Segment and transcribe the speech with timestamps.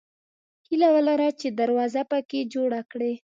[0.67, 3.13] هیله ولره چې دروازه پکې جوړه کړې.